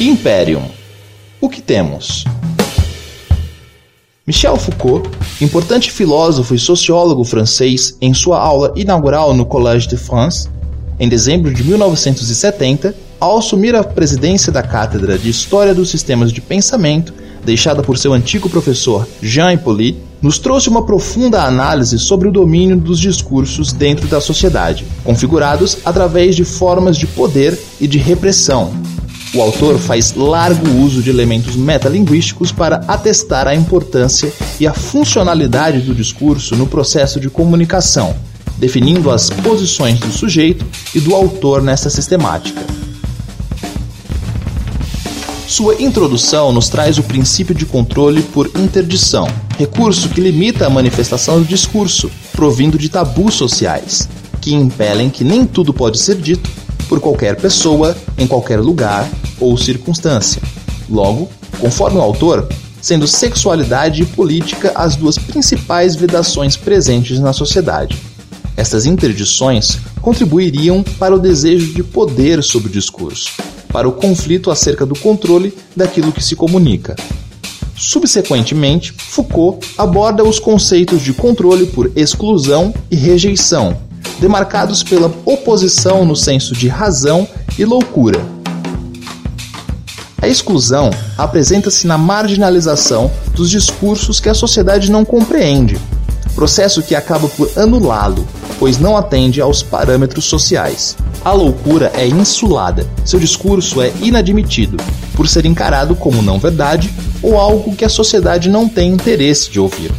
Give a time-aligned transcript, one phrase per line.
[0.00, 0.64] Imperium.
[1.40, 2.24] O que temos?
[4.26, 5.08] Michel Foucault,
[5.40, 10.48] importante filósofo e sociólogo francês, em sua aula inaugural no Collège de France,
[10.98, 16.40] em dezembro de 1970, ao assumir a presidência da Cátedra de História dos Sistemas de
[16.40, 17.14] Pensamento,
[17.44, 22.76] deixada por seu antigo professor Jean Hippolyte, nos trouxe uma profunda análise sobre o domínio
[22.76, 28.72] dos discursos dentro da sociedade, configurados através de formas de poder e de repressão.
[29.34, 35.80] O autor faz largo uso de elementos metalinguísticos para atestar a importância e a funcionalidade
[35.80, 38.14] do discurso no processo de comunicação,
[38.56, 42.62] definindo as posições do sujeito e do autor nessa sistemática.
[45.48, 49.26] Sua introdução nos traz o princípio de controle por interdição,
[49.58, 54.08] recurso que limita a manifestação do discurso, provindo de tabus sociais,
[54.40, 56.48] que impelem que nem tudo pode ser dito
[56.88, 59.08] por qualquer pessoa, em qualquer lugar
[59.40, 60.40] ou circunstância.
[60.88, 61.28] Logo,
[61.60, 62.48] conforme o autor,
[62.80, 67.96] sendo sexualidade e política as duas principais vedações presentes na sociedade.
[68.56, 73.32] Estas interdições contribuiriam para o desejo de poder sobre o discurso,
[73.68, 76.94] para o conflito acerca do controle daquilo que se comunica.
[77.74, 83.76] Subsequentemente, Foucault aborda os conceitos de controle por exclusão e rejeição,
[84.20, 87.26] demarcados pela oposição no senso de razão
[87.58, 88.43] e loucura.
[90.24, 95.78] A exclusão apresenta-se na marginalização dos discursos que a sociedade não compreende,
[96.34, 98.26] processo que acaba por anulá-lo,
[98.58, 100.96] pois não atende aos parâmetros sociais.
[101.22, 104.78] A loucura é insulada, seu discurso é inadmitido,
[105.12, 106.90] por ser encarado como não verdade
[107.22, 109.92] ou algo que a sociedade não tem interesse de ouvir.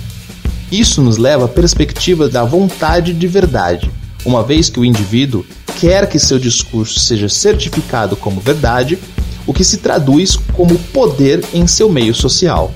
[0.71, 3.91] Isso nos leva à perspectiva da vontade de verdade,
[4.25, 5.45] uma vez que o indivíduo
[5.79, 8.97] quer que seu discurso seja certificado como verdade,
[9.47, 12.71] o que se traduz como poder em seu meio social.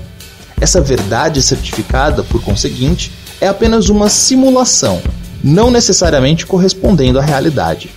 [0.60, 3.10] Essa verdade certificada, por conseguinte,
[3.40, 5.00] é apenas uma simulação,
[5.42, 7.90] não necessariamente correspondendo à realidade.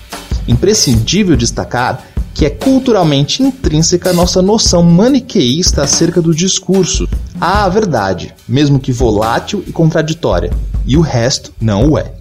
[0.48, 7.08] Imprescindível destacar que é culturalmente intrínseca nossa noção maniqueísta acerca do discurso.
[7.40, 10.52] Há a verdade, mesmo que volátil e contraditória,
[10.86, 12.12] e o resto não o é.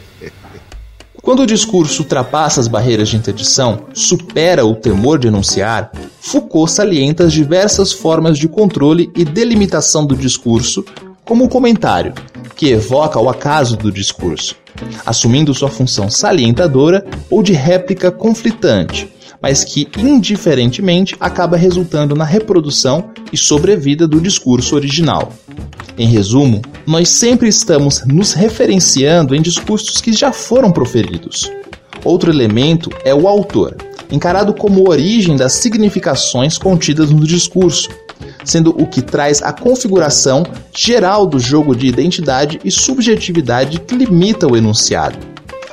[1.34, 5.90] Quando o discurso ultrapassa as barreiras de interdição, supera o temor de enunciar,
[6.20, 10.84] Foucault salienta as diversas formas de controle e delimitação do discurso,
[11.24, 12.14] como o comentário,
[12.54, 14.54] que evoca o acaso do discurso,
[15.04, 19.12] assumindo sua função salientadora ou de réplica conflitante,
[19.42, 25.32] mas que indiferentemente acaba resultando na reprodução e sobrevida do discurso original.
[25.98, 31.50] Em resumo, nós sempre estamos nos referenciando em discursos que já foram proferidos.
[32.04, 33.76] Outro elemento é o autor,
[34.10, 37.88] encarado como origem das significações contidas no discurso,
[38.44, 40.44] sendo o que traz a configuração
[40.76, 45.18] geral do jogo de identidade e subjetividade que limita o enunciado.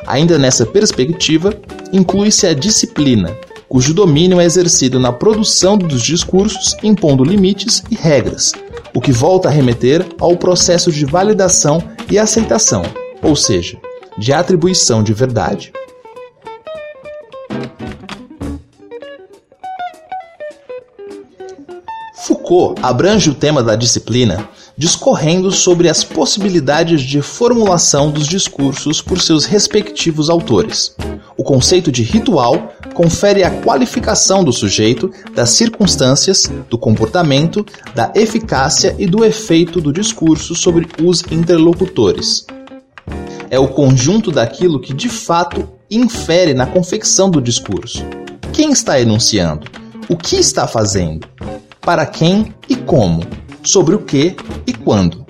[0.07, 1.53] Ainda nessa perspectiva,
[1.91, 3.35] inclui-se a disciplina,
[3.67, 8.53] cujo domínio é exercido na produção dos discursos, impondo limites e regras,
[8.93, 12.83] o que volta a remeter ao processo de validação e aceitação,
[13.21, 13.77] ou seja,
[14.17, 15.71] de atribuição de verdade.
[22.15, 24.47] Foucault abrange o tema da disciplina
[24.77, 30.95] discorrendo sobre as possibilidades de formulação dos discursos por seus respectivos autores.
[31.37, 37.65] O conceito de ritual confere a qualificação do sujeito, das circunstâncias, do comportamento,
[37.95, 42.45] da eficácia e do efeito do discurso sobre os interlocutores.
[43.49, 48.05] É o conjunto daquilo que de fato infere na confecção do discurso.
[48.53, 49.67] Quem está enunciando?
[50.07, 51.27] O que está fazendo?
[51.81, 53.23] para quem e como,
[53.63, 54.35] sobre o que
[54.67, 55.20] e quando.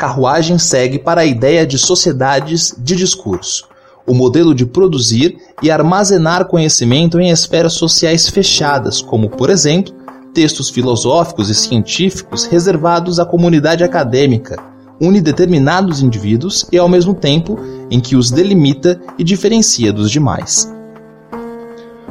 [0.00, 3.68] Carruagem segue para a ideia de sociedades de discurso,
[4.06, 9.92] o modelo de produzir e armazenar conhecimento em esferas sociais fechadas, como, por exemplo,
[10.32, 14.56] textos filosóficos e científicos reservados à comunidade acadêmica,
[14.98, 17.58] une determinados indivíduos e, ao mesmo tempo,
[17.90, 20.72] em que os delimita e diferencia dos demais.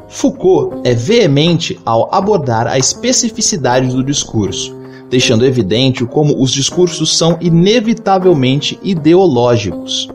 [0.08, 4.79] Foucault é veemente ao abordar a especificidade do discurso,
[5.10, 10.10] deixando evidente como os discursos são inevitavelmente ideológicos.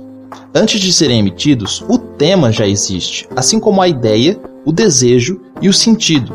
[0.54, 5.68] Antes de serem emitidos, o tema já existe, assim como a ideia, o desejo e
[5.68, 6.32] o sentido.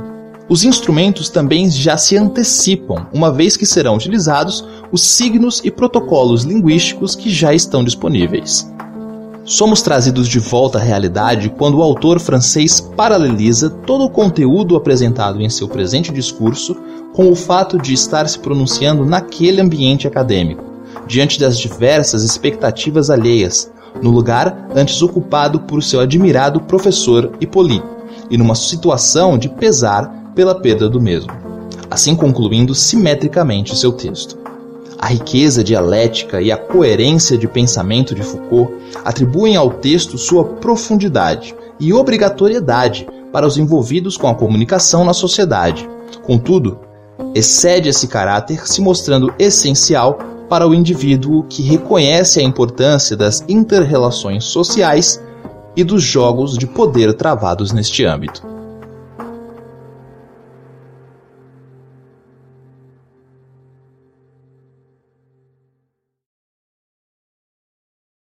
[0.50, 6.44] Os instrumentos também já se antecipam, uma vez que serão utilizados os signos e protocolos
[6.44, 8.68] linguísticos que já estão disponíveis.
[9.46, 15.42] Somos trazidos de volta à realidade quando o autor francês paraleliza todo o conteúdo apresentado
[15.42, 16.76] em seu presente discurso
[17.20, 20.64] com o fato de estar se pronunciando naquele ambiente acadêmico,
[21.06, 23.70] diante das diversas expectativas alheias,
[24.02, 27.86] no lugar antes ocupado por seu admirado professor Hipólito,
[28.30, 31.30] e numa situação de pesar pela perda do mesmo,
[31.92, 34.38] assim concluindo simetricamente seu texto.
[34.98, 38.72] A riqueza dialética e a coerência de pensamento de Foucault
[39.04, 45.86] atribuem ao texto sua profundidade e obrigatoriedade para os envolvidos com a comunicação na sociedade.
[46.24, 46.88] Contudo,
[47.36, 50.18] excede esse caráter se mostrando essencial
[50.50, 55.22] para o indivíduo que reconhece a importância das interrelações sociais
[55.76, 58.49] e dos jogos de poder travados neste âmbito.